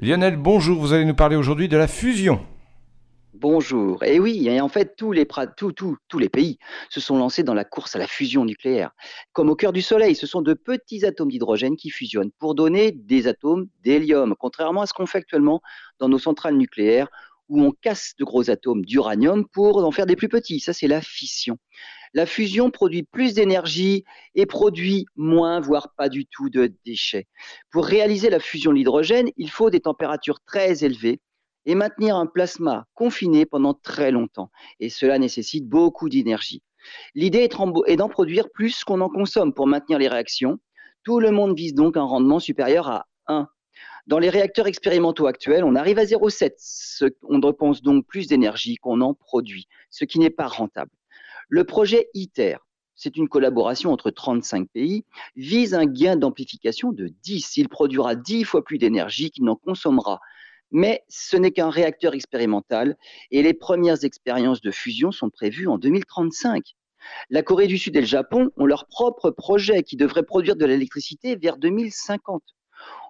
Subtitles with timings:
[0.00, 2.44] Lionel, bonjour, vous allez nous parler aujourd'hui de la fusion.
[3.32, 4.02] Bonjour.
[4.02, 5.26] Et oui, et en fait, tous les,
[5.56, 6.58] tous les pays
[6.90, 8.90] se sont lancés dans la course à la fusion nucléaire.
[9.32, 12.90] Comme au cœur du Soleil, ce sont de petits atomes d'hydrogène qui fusionnent pour donner
[12.90, 15.60] des atomes d'hélium, contrairement à ce qu'on fait actuellement
[16.00, 17.08] dans nos centrales nucléaires
[17.48, 20.58] où on casse de gros atomes d'uranium pour en faire des plus petits.
[20.58, 21.58] Ça, c'est la fission.
[22.14, 24.04] La fusion produit plus d'énergie
[24.36, 27.26] et produit moins, voire pas du tout de déchets.
[27.72, 31.20] Pour réaliser la fusion de l'hydrogène, il faut des températures très élevées
[31.66, 34.50] et maintenir un plasma confiné pendant très longtemps.
[34.78, 36.62] Et cela nécessite beaucoup d'énergie.
[37.16, 37.48] L'idée
[37.86, 40.58] est d'en produire plus qu'on en consomme pour maintenir les réactions.
[41.02, 43.48] Tout le monde vise donc un rendement supérieur à 1.
[44.06, 47.10] Dans les réacteurs expérimentaux actuels, on arrive à 0,7.
[47.22, 50.90] On dépense donc plus d'énergie qu'on en produit, ce qui n'est pas rentable.
[51.48, 52.56] Le projet ITER,
[52.94, 55.04] c'est une collaboration entre 35 pays,
[55.36, 57.56] vise un gain d'amplification de 10.
[57.56, 60.20] Il produira 10 fois plus d'énergie qu'il n'en consommera
[60.74, 62.96] mais ce n'est qu'un réacteur expérimental
[63.30, 66.74] et les premières expériences de fusion sont prévues en 2035.
[67.30, 70.64] La Corée du Sud et le Japon ont leur propre projet qui devrait produire de
[70.64, 72.42] l'électricité vers 2050.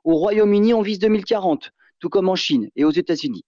[0.04, 3.46] Au Royaume-Uni, on vise 2040, tout comme en Chine et aux États-Unis.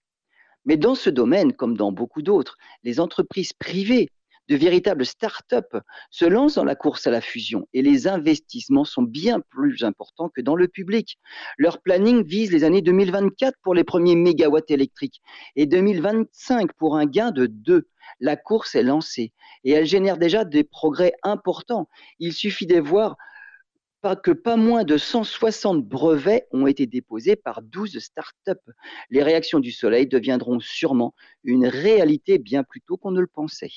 [0.65, 4.09] Mais dans ce domaine, comme dans beaucoup d'autres, les entreprises privées
[4.48, 5.77] de véritables start-up
[6.11, 10.28] se lancent dans la course à la fusion et les investissements sont bien plus importants
[10.28, 11.19] que dans le public.
[11.58, 15.20] Leur planning vise les années 2024 pour les premiers mégawatts électriques
[15.56, 17.88] et 2025 pour un gain de 2.
[18.20, 19.33] La course est lancée
[19.64, 21.88] et elle génère déjà des progrès importants.
[22.19, 23.16] Il suffit de voir
[24.14, 28.60] que pas moins de 160 brevets ont été déposés par 12 start-up.
[29.10, 33.72] Les réactions du Soleil deviendront sûrement une réalité bien plus tôt qu'on ne le pensait.